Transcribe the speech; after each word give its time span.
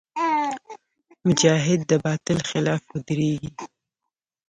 مجاهد 1.25 1.79
د 1.89 1.91
باطل 2.05 2.37
خلاف 2.49 2.81
ودریږي. 2.93 3.51